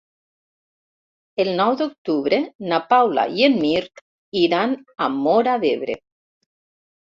[1.43, 2.41] El nou d'octubre
[2.73, 4.05] na Paula i en Mirt
[4.49, 4.77] iran
[5.09, 6.03] a Móra d'Ebre.